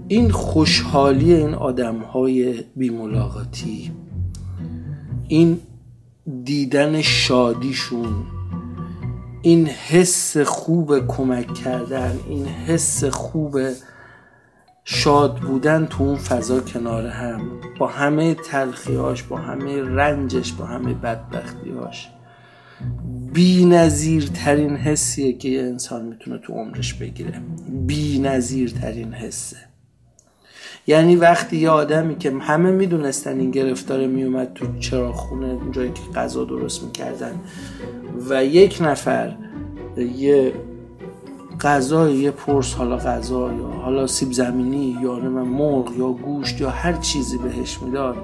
این 0.09 0.31
خوشحالی 0.31 1.35
این 1.35 1.55
آدم 1.55 1.99
های 1.99 2.65
بیملاقاتی 2.77 3.93
این 5.29 5.61
دیدن 6.45 7.03
شادیشون 7.03 8.27
این 9.43 9.67
حس 9.67 10.37
خوب 10.37 11.07
کمک 11.07 11.55
کردن 11.55 12.19
این 12.29 12.47
حس 12.47 13.05
خوب 13.05 13.59
شاد 14.91 15.37
بودن 15.37 15.87
تو 15.87 16.05
اون 16.05 16.17
فضا 16.17 16.61
کنار 16.61 17.07
هم 17.07 17.41
با 17.79 17.87
همه 17.87 18.35
تلخیاش 18.35 19.23
با 19.23 19.37
همه 19.37 19.83
رنجش 19.83 20.53
با 20.53 20.65
همه 20.65 20.95
بدبختیاش 20.95 22.09
بی 23.33 23.65
نظیر 23.65 24.31
ترین 24.35 24.77
حسیه 24.77 25.33
که 25.33 25.49
یه 25.49 25.63
انسان 25.63 26.05
می‌تونه 26.05 26.39
تو 26.39 26.53
عمرش 26.53 26.95
بگیره. 26.95 27.41
بی 27.87 28.19
نظیر 28.19 28.71
ترین 28.71 29.13
حسه. 29.13 29.57
یعنی 30.87 31.17
وقتی 31.17 31.57
یه 31.57 31.71
آدمی 31.71 32.17
که 32.17 32.33
همه 32.41 32.71
می‌دونستن 32.71 33.41
این 33.41 33.51
گرفتار 33.51 34.07
میومد 34.07 34.53
تو 34.55 34.79
چرا 34.79 35.13
خونه 35.13 35.59
جایی 35.73 35.93
که 35.93 36.03
غذا 36.15 36.45
درست 36.45 36.83
می‌کردن 36.83 37.41
و 38.29 38.45
یک 38.45 38.79
نفر 38.81 39.37
یه 40.17 40.53
غذا 41.61 42.11
یه 42.11 42.31
پرس 42.31 42.75
حالا 42.75 42.97
غذا 42.97 43.53
یا 43.53 43.69
حالا 43.83 44.07
سیب 44.07 44.33
زمینی 44.33 44.99
یا 45.03 45.15
مرغ 45.31 45.93
یا 45.99 46.09
گوشت 46.09 46.61
یا 46.61 46.71
هر 46.71 46.93
چیزی 46.93 47.39
بهش 47.39 47.79
می‌داد 47.83 48.17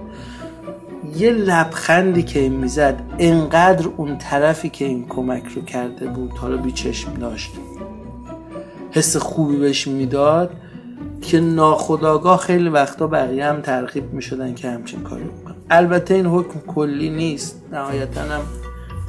یه 1.16 1.30
لبخندی 1.30 2.22
که 2.22 2.40
این 2.40 2.52
می‌زد 2.52 3.02
انقدر 3.18 3.88
اون 3.96 4.18
طرفی 4.18 4.68
که 4.68 4.84
این 4.84 5.06
کمک 5.08 5.44
رو 5.46 5.62
کرده 5.62 6.06
بود 6.06 6.30
حالا 6.30 6.56
بیچشم 6.56 7.14
داشت 7.14 7.52
حس 8.90 9.16
خوبی 9.16 9.56
بهش 9.56 9.88
می‌داد 9.88 10.50
که 11.22 11.40
ناخداگاه 11.40 12.38
خیلی 12.38 12.68
وقتا 12.68 13.06
بقیه 13.06 13.44
هم 13.44 13.60
ترغیب 13.60 14.12
می‌شدن 14.12 14.54
که 14.54 14.70
همچین 14.70 15.02
کاری 15.02 15.24
بکنن. 15.24 15.54
البته 15.70 16.14
این 16.14 16.26
حکم 16.26 16.60
کلی 16.66 17.10
نیست 17.10 17.62
نهایتا 17.72 18.20
هم 18.20 18.40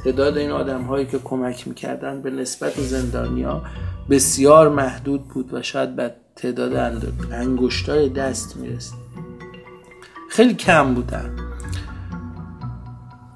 تعداد 0.04 0.36
این 0.36 0.50
آدم 0.50 0.82
هایی 0.82 1.06
که 1.06 1.18
کمک 1.24 1.68
می‌کردن 1.68 2.22
به 2.22 2.30
نسبت 2.30 2.80
زندانیا 2.80 3.62
بسیار 4.10 4.68
محدود 4.68 5.28
بود 5.28 5.54
و 5.54 5.62
شاید 5.62 5.96
به 5.96 6.14
تعداد 6.36 7.02
انگشتای 7.32 8.08
دست 8.08 8.56
می‌رسید. 8.56 8.98
خیلی 10.28 10.54
کم 10.54 10.94
بودن. 10.94 11.36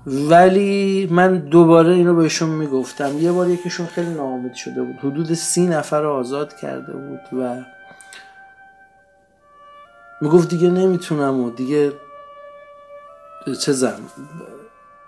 ولی 0.06 1.08
من 1.10 1.38
دوباره 1.38 1.94
اینو 1.94 2.14
بهشون 2.14 2.48
می‌گفتم. 2.48 3.18
یه 3.18 3.32
بار 3.32 3.48
یکیشون 3.48 3.86
خیلی 3.86 4.10
ناامید 4.10 4.54
شده 4.54 4.82
بود. 4.82 4.96
حدود 4.96 5.34
سی 5.34 5.66
نفر 5.66 6.00
رو 6.00 6.10
آزاد 6.10 6.56
کرده 6.56 6.92
بود 6.92 7.40
و 7.40 7.64
می‌گفت 10.20 10.48
دیگه 10.48 10.70
نمی‌تونم 10.70 11.40
و 11.40 11.50
دیگه 11.50 11.92
چه 13.60 13.72
زم 13.72 14.00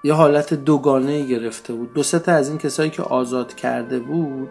یه 0.04 0.14
حالت 0.14 0.54
دوگانه 0.54 1.26
گرفته 1.26 1.72
بود. 1.72 1.94
دو 1.94 2.02
تا 2.02 2.32
از 2.32 2.48
این 2.48 2.58
کسایی 2.58 2.90
که 2.90 3.02
آزاد 3.02 3.54
کرده 3.54 3.98
بود 3.98 4.50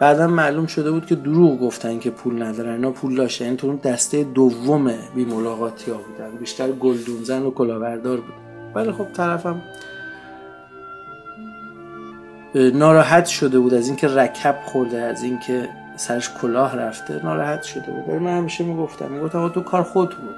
بعدا 0.00 0.26
معلوم 0.26 0.66
شده 0.66 0.90
بود 0.90 1.06
که 1.06 1.14
دروغ 1.14 1.60
گفتن 1.60 1.98
که 1.98 2.10
پول 2.10 2.42
ندارن 2.42 2.72
اینا 2.72 2.90
پول 2.90 3.16
داشتن. 3.16 3.44
یعنی 3.44 3.56
تو 3.56 3.76
دسته 3.76 4.24
دوم 4.24 4.92
بی 5.14 5.24
ملاقاتی 5.24 5.90
ها 5.90 5.96
بودن. 5.96 6.36
بیشتر 6.36 6.72
گلدونزن 6.72 7.42
و 7.42 7.50
کلاوردار 7.50 8.16
بود. 8.16 8.34
ولی 8.74 8.92
خب 8.92 9.12
طرفم 9.12 9.62
ناراحت 12.54 13.26
شده 13.26 13.58
بود 13.58 13.74
از 13.74 13.86
اینکه 13.86 14.08
رکب 14.08 14.56
خورده 14.66 14.98
از 14.98 15.22
اینکه 15.22 15.68
سرش 15.96 16.30
کلاه 16.42 16.76
رفته. 16.76 17.20
ناراحت 17.24 17.62
شده 17.62 17.92
بود. 17.92 18.14
من 18.14 18.38
همیشه 18.38 18.64
می‌گفتم 18.64 19.08
می‌گفتم 19.08 19.48
تو 19.48 19.60
کار 19.60 19.82
خود 19.82 20.10
بود 20.10 20.36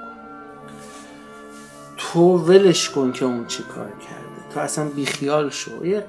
تو 1.97 2.38
ولش 2.38 2.91
کن 2.91 3.12
که 3.12 3.25
اون 3.25 3.47
چی 3.47 3.62
کار 3.62 3.88
کرده. 3.88 4.55
تو 4.55 4.61
اصلا 4.61 4.85
بیخیال 4.85 5.50
شو. 5.50 5.87
یه 5.87 6.05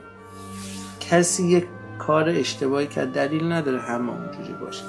کسی 0.99 1.47
یک 1.47 1.65
کار 2.09 2.29
اشتباهی 2.29 2.87
که 2.87 3.05
دلیل 3.05 3.51
نداره 3.51 3.79
همه 3.79 4.11
اونجوری 4.11 4.53
باشه. 4.61 4.83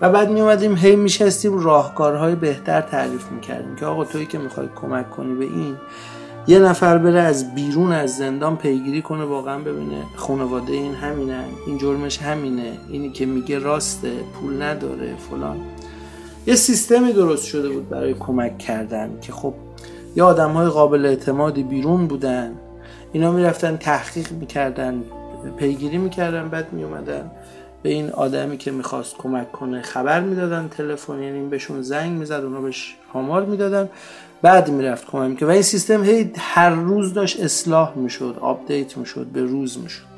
و 0.00 0.10
بعد 0.10 0.30
می 0.30 0.40
اومدیم 0.40 0.76
هی 0.76 0.96
میشستیم 0.96 1.58
راهکارهای 1.58 2.34
بهتر 2.34 2.80
تعریف 2.80 3.32
می‌کردیم 3.32 3.76
که 3.76 3.86
آقا 3.86 4.04
تویی 4.04 4.26
که 4.26 4.38
می‌خوای 4.38 4.68
کمک 4.76 5.10
کنی 5.10 5.34
به 5.34 5.44
این 5.44 5.76
یه 6.46 6.58
نفر 6.58 6.98
بره 6.98 7.20
از 7.20 7.54
بیرون 7.54 7.92
از 7.92 8.16
زندان 8.16 8.56
پیگیری 8.56 9.02
کنه 9.02 9.24
واقعا 9.24 9.58
ببینه 9.58 10.02
خانواده 10.16 10.72
این 10.72 10.94
همینه 10.94 11.44
این 11.66 11.78
جرمش 11.78 12.18
همینه 12.18 12.72
اینی 12.88 13.10
که 13.10 13.26
میگه 13.26 13.58
راسته 13.58 14.12
پول 14.34 14.62
نداره 14.62 15.14
فلان. 15.30 15.56
یه 16.46 16.54
سیستمی 16.54 17.12
درست 17.12 17.44
شده 17.44 17.68
بود 17.68 17.88
برای 17.88 18.14
کمک 18.14 18.58
کردن 18.58 19.10
که 19.22 19.32
خب 19.32 19.54
یه 20.16 20.22
آدم 20.22 20.50
های 20.50 20.68
قابل 20.68 21.06
اعتمادی 21.06 21.62
بیرون 21.62 22.06
بودن. 22.06 22.52
اینا 23.12 23.32
می‌رفتن 23.32 23.76
تحقیق 23.76 24.32
می‌کردن. 24.32 25.04
پیگیری 25.50 25.98
می‌کردن 25.98 26.48
بعد 26.48 26.72
میومدن 26.72 27.30
به 27.82 27.90
این 27.90 28.10
آدمی 28.10 28.56
که 28.56 28.70
می‌خواست 28.70 29.16
کمک 29.16 29.52
کنه 29.52 29.82
خبر 29.82 30.20
می‌دادن 30.20 30.68
تلفن 30.68 31.22
یعنی 31.22 31.48
بهشون 31.48 31.82
زنگ 31.82 32.18
می‌زد 32.18 32.32
اونا 32.44 32.60
بهش 32.60 32.96
آمار 33.12 33.44
می‌دادن. 33.44 33.88
بعد 34.42 34.70
می‌رفت 34.70 35.06
کمک 35.06 35.30
می‌کرد. 35.30 35.48
و 35.48 35.52
این 35.52 35.62
سیستم 35.62 36.04
هی 36.04 36.32
هر 36.36 36.70
روز 36.70 37.14
داشت 37.14 37.40
اصلاح 37.40 37.92
می‌شد 37.96 38.36
آپدیت 38.40 38.96
می‌شد 38.96 39.26
به 39.26 39.42
روز 39.42 39.78
می‌شد. 39.78 40.14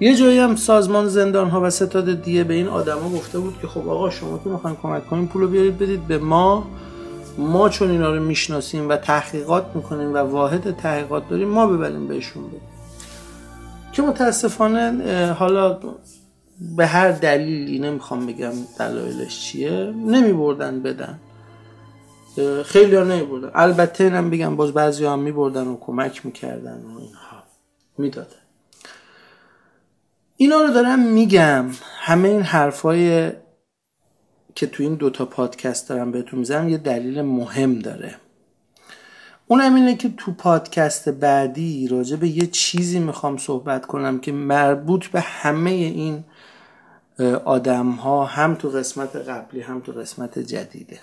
یه 0.00 0.16
جایی 0.16 0.38
هم 0.38 0.56
سازمان 0.56 1.08
زندان 1.08 1.48
ها 1.48 1.60
و 1.60 1.70
ستاد 1.70 2.22
دیه 2.22 2.44
به 2.44 2.54
این 2.54 2.68
آدما 2.68 3.08
گفته 3.08 3.38
بود 3.38 3.58
که 3.60 3.66
خب 3.66 3.88
آقا 3.88 4.10
شما 4.10 4.38
که 4.38 4.50
می‌خواین 4.50 4.76
کمک 4.82 5.06
کنیم 5.06 5.26
پول 5.26 5.42
رو 5.42 5.48
بیارید 5.48 5.78
بدید 5.78 6.06
به 6.06 6.18
ما. 6.18 6.66
ما 7.38 7.68
چون 7.68 7.90
اینا 7.90 8.14
رو 8.14 8.22
می‌شناسیم 8.22 8.88
و 8.88 8.96
تحقیقات 8.96 9.66
می‌کنیم 9.74 10.14
و 10.14 10.16
واحد 10.16 10.76
تحقیقات 10.76 11.28
داریم 11.28 11.48
ما 11.48 11.66
ببریم 11.66 12.08
بهشون. 12.08 12.42
بدیم 12.48 12.60
که 13.92 14.02
متاسفانه 14.02 15.32
حالا 15.32 15.78
به 16.76 16.86
هر 16.86 17.12
دلیلی 17.12 17.78
نمی‌خوام 17.78 18.26
بگم 18.26 18.52
دلایلش 18.78 19.40
چیه 19.40 19.70
نمی 20.06 20.32
بردن 20.32 20.82
بدن 20.82 21.18
خیلی 22.64 22.96
ها 22.96 23.04
نمی 23.04 23.22
بردن 23.26 23.50
البته 23.54 24.04
اینم 24.04 24.30
بگم 24.30 24.56
باز 24.56 24.72
بعضی 24.72 25.04
هم 25.04 25.18
می 25.18 25.32
بردن 25.32 25.66
و 25.66 25.76
کمک 25.80 26.26
می‌کردن 26.26 26.82
و 26.82 26.98
اینها. 26.98 27.42
می‌دادن. 27.98 28.36
اینا 30.36 30.56
رو 30.60 30.72
دارم 30.72 30.98
میگم. 30.98 31.70
همه 31.98 32.28
این 32.28 32.42
حرفای 32.42 33.32
که 34.54 34.66
تو 34.66 34.82
این 34.82 34.94
دوتا 34.94 35.24
پادکست 35.24 35.88
دارم 35.88 36.12
بهتون 36.12 36.38
می‌زنم 36.38 36.68
یه 36.68 36.78
دلیل 36.78 37.22
مهم 37.22 37.78
داره. 37.78 38.14
اونم 39.50 39.74
اینه 39.74 39.96
که 39.96 40.10
تو 40.16 40.32
پادکست 40.32 41.08
بعدی 41.08 41.88
راجع 41.88 42.16
به 42.16 42.28
یه 42.28 42.46
چیزی 42.46 42.98
می‌خوام 42.98 43.36
صحبت 43.36 43.86
کنم 43.86 44.20
که 44.20 44.32
مربوط 44.32 45.06
به 45.06 45.20
همه 45.20 45.70
این 45.70 46.24
آدم 47.44 47.90
ها 47.90 48.24
هم 48.24 48.54
تو 48.54 48.68
قسمت 48.68 49.16
قبلی 49.16 49.60
هم 49.60 49.80
تو 49.80 49.92
قسمت 49.92 50.38
جدیده. 50.38 51.00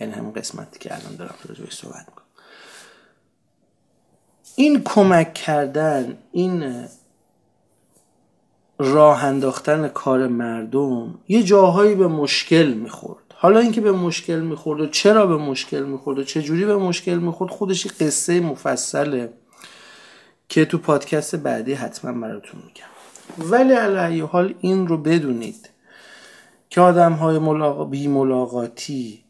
یعنی 0.00 0.12
هم 0.12 0.30
قسمتی 0.30 0.78
که 0.78 0.94
الان 0.94 1.16
دارم 1.16 1.34
راجع 1.48 1.70
صحبت 1.70 2.06
می‌کنم. 2.08 2.24
این 4.56 4.82
کمک 4.84 5.34
کردن 5.34 6.18
این 6.32 6.84
راه 8.78 9.24
انداختن 9.24 9.88
کار 9.88 10.26
مردم 10.26 11.18
یه 11.28 11.42
جاهایی 11.42 11.94
به 11.94 12.08
مشکل 12.08 12.72
می‌خورد. 12.72 13.29
حالا 13.42 13.60
اینکه 13.60 13.80
به 13.80 13.92
مشکل 13.92 14.40
می‌خورد 14.40 14.80
و 14.80 14.86
چرا 14.86 15.26
به 15.26 15.36
مشکل 15.36 15.82
می‌خورد 15.82 16.18
و 16.18 16.24
چجوری 16.24 16.64
به 16.64 16.76
مشکل 16.76 17.18
می‌خورد 17.18 17.50
خودش 17.50 17.86
قصه 17.86 18.40
مفصله 18.40 19.32
که 20.48 20.64
تو 20.64 20.78
پادکست 20.78 21.36
بعدی 21.36 21.74
حتما 21.74 22.20
براتون 22.20 22.60
میگم. 22.66 23.50
ولی 23.50 23.72
علیه 23.72 24.24
حال 24.24 24.54
این 24.60 24.86
رو 24.86 24.96
بدونید 24.96 25.70
که 26.70 26.80
آدم 26.80 27.12
های 27.12 27.38
ملاقا... 27.38 27.84
بی 27.84 28.08
ملاقاتی 28.08 29.24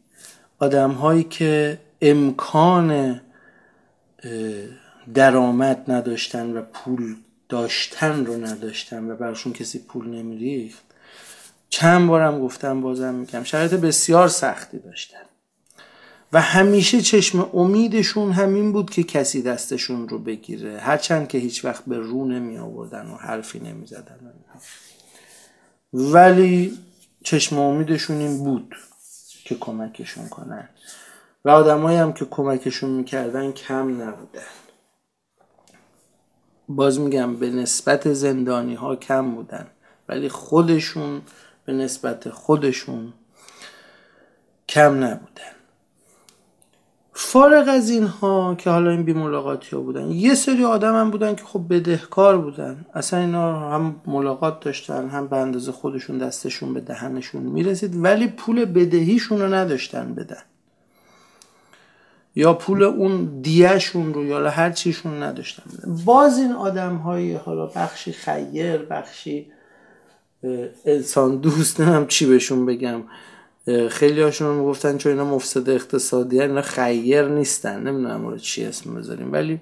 آدم 0.59 0.91
هایی 0.91 1.25
که 1.25 1.79
امکان 2.03 3.21
درآمد 5.15 5.91
نداشتن 5.91 6.57
و 6.57 6.63
پول 6.63 7.17
داشتن 7.49 8.27
رو 8.27 8.47
نداشتن 8.47 9.11
و 9.11 9.17
برشون 9.17 9.53
کسی 9.53 9.79
پول 9.79 10.09
نمیریخت 10.09 10.90
چند 11.71 12.09
بارم 12.09 12.41
گفتم 12.41 12.81
بازم 12.81 13.15
میگم 13.15 13.45
شرایط 13.45 13.75
بسیار 13.75 14.29
سختی 14.29 14.79
داشتن. 14.79 15.19
و 16.33 16.41
همیشه 16.41 17.01
چشم 17.01 17.51
امیدشون 17.55 18.33
همین 18.33 18.73
بود 18.73 18.91
که 18.91 19.03
کسی 19.03 19.43
دستشون 19.43 20.09
رو 20.09 20.19
بگیره. 20.19 20.79
هرچند 20.79 21.29
که 21.29 21.39
هیچ 21.39 21.65
وقت 21.65 21.85
به 21.85 21.99
رو 21.99 22.25
نمی 22.25 22.59
آوردن 22.59 23.07
و 23.07 23.17
حرفی 23.17 23.61
نمی 23.61 23.87
زدن 23.87 24.19
ولی 25.93 26.79
چشم 27.25 27.59
امیدشون 27.59 28.19
این 28.19 28.39
بود 28.39 28.77
که 29.45 29.55
کمکشون 29.55 30.29
کنن. 30.29 30.69
و 31.45 31.51
آدمایی 31.51 31.99
هم 31.99 32.13
که 32.13 32.25
کمکشون 32.25 32.91
می‌کردن 32.91 33.53
کم 33.53 34.03
نبودن. 34.03 34.43
باز 36.69 37.01
میگم 37.01 37.37
به 37.37 37.51
نسبت 37.51 38.13
زندانی 38.13 38.75
ها 38.75 38.97
کم 38.97 39.35
بودن. 39.35 39.67
ولی 40.09 40.29
خودشون 40.29 41.23
به 41.71 41.77
نسبت 41.77 42.31
خودشون 42.31 43.13
کم 44.69 45.05
نبودن. 45.05 45.55
فارغ 47.13 47.69
از 47.69 47.91
اینها 47.91 48.55
که 48.55 48.71
حالا 48.71 48.91
این 48.91 49.03
بیملاقاتی 49.03 49.77
ها 49.77 49.83
بودن 49.83 50.11
یه 50.11 50.35
سری 50.35 50.65
آدم 50.65 50.95
هم 50.95 51.11
بودن 51.11 51.35
که 51.35 51.45
خب 51.45 51.65
بدهکار 51.71 52.39
بودن. 52.39 52.87
اصلا 52.95 53.21
اینا 53.21 53.71
هم 53.71 54.01
ملاقات 54.07 54.61
داشتن 54.61 55.09
هم 55.09 55.29
به 55.29 55.37
اندازه 55.37 55.73
خودشون 55.73 56.19
دستشون 56.19 56.75
به 56.75 56.81
دهنشون 56.81 57.43
می‌رسید 57.43 58.05
ولی 58.05 58.29
پول 58.29 58.65
بدهیشون 58.65 59.41
رو 59.41 59.55
نداشتن 59.55 60.15
بدن. 60.15 60.43
یا 62.35 62.55
پول 62.55 62.83
اون 62.83 63.41
دیهشون 63.41 64.15
رو 64.15 64.25
یا 64.25 64.51
هر 64.51 64.71
چیشون 64.71 65.23
نداشتن 65.23 65.63
باز 66.05 66.39
این 66.39 66.53
آدم 66.53 66.97
های 66.97 67.35
حالا 67.35 67.67
بخشی 67.67 68.13
خیر 68.13 68.77
بخشی 68.77 69.53
انسان 70.85 71.37
دوست 71.37 71.81
نمیم 71.81 72.07
چی 72.07 72.27
بهشون 72.27 72.67
بگم. 72.67 73.03
خیلی 73.89 74.23
هاشون 74.23 74.57
می‌گفتن 74.57 74.97
چون 74.97 75.13
اینا 75.13 75.25
مفسد 75.25 75.71
اقتصادی 75.71 76.41
اینا 76.41 76.63
خیر 76.63 77.29
نیستن. 77.29 77.83
نمی‌دونم 77.83 78.37
چی 78.37 78.65
اسم 78.65 78.95
بذاریم. 78.95 79.33
ولی 79.33 79.61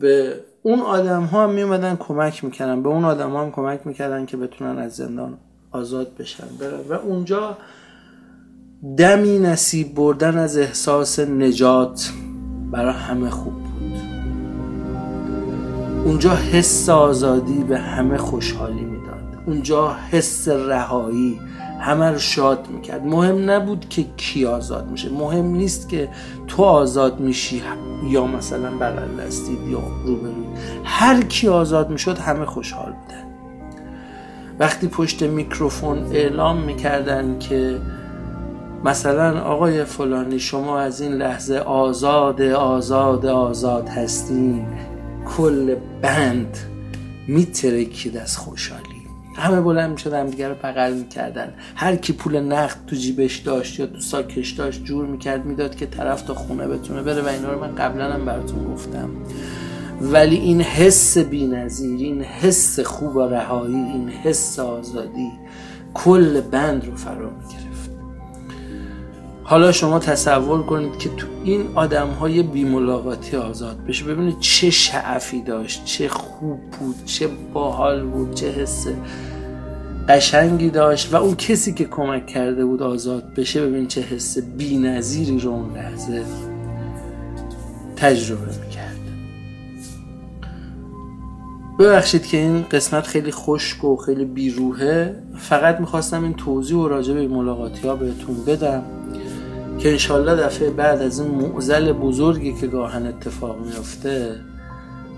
به 0.00 0.40
اون 0.62 0.80
آدم 0.80 1.22
ها 1.22 1.44
هم 1.44 1.50
میومدن 1.50 1.96
کمک 1.96 2.44
می‌کردن. 2.44 2.82
به 2.82 2.88
اون 2.88 3.04
آدم 3.04 3.30
ها 3.30 3.42
هم 3.42 3.50
کمک 3.50 3.86
می‌کردن 3.86 4.26
که 4.26 4.36
بتونن 4.36 4.78
از 4.78 4.96
زندان 4.96 5.38
آزاد 5.70 6.16
بشن. 6.18 6.46
برن 6.60 6.80
و 6.88 6.92
اونجا 6.92 7.58
دمی 8.96 9.38
نصیب 9.38 9.94
بردن 9.94 10.38
از 10.38 10.58
احساس 10.58 11.18
نجات 11.18 12.10
برای 12.70 12.92
همه 12.92 13.30
خوب 13.30 13.52
بود. 13.52 13.98
اونجا 16.04 16.30
حس 16.30 16.88
آزادی 16.88 17.64
به 17.64 17.78
همه 17.78 18.16
خوشحالی 18.16 18.99
اونجا 19.46 19.96
حس 20.10 20.48
رهایی 20.48 21.40
همه 21.80 22.10
رو 22.10 22.18
شاد 22.18 22.66
می‌کرد. 22.70 23.06
مهم 23.06 23.50
نبود 23.50 23.88
که 23.88 24.04
کی 24.16 24.46
آزاد 24.46 24.90
میشه. 24.90 25.08
مهم 25.08 25.46
نیست 25.46 25.88
که 25.88 26.08
تو 26.48 26.62
آزاد 26.62 27.20
میشی 27.20 27.62
یا 28.08 28.26
مثلا 28.26 28.70
بغل 28.70 29.26
دستید 29.26 29.58
یا 29.68 29.82
روبروی. 30.06 30.44
هر 30.84 31.22
کی 31.22 31.48
آزاد 31.48 31.90
می‌شد 31.90 32.18
همه 32.18 32.46
خوشحال 32.46 32.92
بودن. 32.92 33.24
وقتی 34.58 34.88
پشت 34.88 35.22
میکروفون 35.22 35.98
اعلام 35.98 36.56
می‌کردن 36.62 37.38
که 37.38 37.78
مثلا 38.84 39.40
آقای 39.40 39.84
فلانی 39.84 40.38
شما 40.38 40.78
از 40.78 41.00
این 41.00 41.12
لحظه 41.12 41.56
آزاد 41.56 42.42
آزاد 42.42 43.26
آزاد 43.26 43.88
هستین 43.88 44.66
کل 45.36 45.74
بند 46.02 46.58
میترکید 47.28 48.16
از 48.16 48.36
خوشحالی. 48.36 48.99
همه 49.40 49.60
بلند 49.60 49.90
می‌شدن 49.90 50.26
دیگه 50.26 50.48
رو 50.48 50.54
بغل 50.54 50.92
می‌کردن. 50.92 51.54
هر 51.76 51.96
کی 51.96 52.12
پول 52.12 52.40
نقد 52.40 52.76
تو 52.86 52.96
جیبش 52.96 53.38
داشت 53.38 53.80
یا 53.80 53.86
تو 53.86 54.00
ساکش 54.00 54.50
داشت 54.50 54.84
جور 54.84 55.06
می‌کرد 55.06 55.44
می‌داد 55.44 55.76
که 55.76 55.86
طرف 55.86 56.22
تا 56.22 56.34
خونه 56.34 56.68
بتونه 56.68 57.02
بره 57.02 57.22
و 57.22 57.28
اینا 57.28 57.52
رو 57.52 57.60
من 57.60 57.74
قبلا 57.74 58.12
هم 58.12 58.24
براتون 58.24 58.64
گفتم. 58.64 59.10
ولی 60.02 60.36
این 60.36 60.60
حس 60.60 61.18
نظیر 61.18 62.00
این 62.00 62.22
حس 62.22 62.80
خوب 62.80 63.16
و 63.16 63.20
رهایی 63.20 63.74
این 63.74 64.08
حس 64.08 64.58
آزادی 64.58 65.32
کل 65.94 66.40
بند 66.40 66.86
رو 66.86 66.96
فرا 66.96 67.30
می‌گرفت. 67.30 67.69
حالا 69.50 69.72
شما 69.72 69.98
تصور 69.98 70.62
کنید 70.62 70.98
که 70.98 71.08
تو 71.08 71.26
این 71.44 71.66
آدم 71.74 72.08
های 72.08 72.42
بیملاقاتی 72.42 73.36
آزاد 73.36 73.84
بشه. 73.88 74.04
ببینید 74.04 74.40
چه 74.40 74.70
شعفی 74.70 75.42
داشت 75.42 75.84
چه 75.84 76.08
خوب 76.08 76.60
بود 76.80 77.04
چه 77.04 77.28
باحال 77.52 78.04
بود 78.04 78.34
چه 78.34 78.50
حس 78.50 78.86
قشنگی 80.08 80.70
داشت 80.70 81.14
و 81.14 81.16
اون 81.16 81.34
کسی 81.34 81.74
که 81.74 81.84
کمک 81.84 82.26
کرده 82.26 82.64
بود 82.64 82.82
آزاد 82.82 83.34
بشه. 83.34 83.66
ببین 83.66 83.88
چه 83.88 84.00
حس 84.00 84.38
بی 84.38 84.78
نظیری 84.78 85.38
رو 85.38 85.50
اون 85.50 85.76
لحظه 85.76 86.24
تجربه 87.96 88.46
می‌کرد. 88.64 88.96
ببخشید 91.78 92.26
که 92.26 92.36
این 92.36 92.64
قسمت 92.70 93.06
خیلی 93.06 93.30
خشک 93.30 93.84
و 93.84 93.96
خیلی 93.96 94.24
بیروهه 94.24 95.22
فقط 95.38 95.80
می‌خواستم 95.80 96.22
این 96.22 96.34
توضیح 96.34 96.76
و 96.76 96.88
راجع 96.88 97.14
به 97.14 97.28
ملاقاتی 97.28 97.88
ها 97.88 97.96
بهتون 97.96 98.44
بدم. 98.46 98.82
که 99.80 99.90
انشالله 99.90 100.34
دفعه 100.34 100.70
بعد 100.70 101.02
از 101.02 101.20
این 101.20 101.30
معزل 101.30 101.92
بزرگی 101.92 102.52
که 102.52 102.66
گاهن 102.66 103.06
اتفاق 103.06 103.58
میفته 103.66 104.36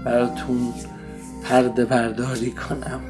براتون 0.04 0.74
پرده 1.44 1.84
برداری 1.84 2.50
کنم. 2.50 3.00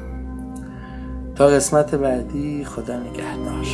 تا 1.35 1.47
قسمت 1.47 1.95
بعدی 1.95 2.65
خدا 2.65 2.99
نگهدار. 2.99 3.65